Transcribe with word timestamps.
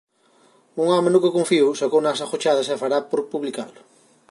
Un 0.83 0.87
home 0.93 1.11
no 1.13 1.21
que 1.23 1.33
confío 1.37 1.77
sacouno 1.79 2.07
ás 2.11 2.21
agochadas 2.25 2.67
e 2.73 2.75
fará 2.81 2.97
por 3.09 3.21
publicalo. 3.33 3.81